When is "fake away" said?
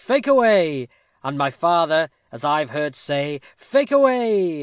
0.03-0.87, 3.59-4.59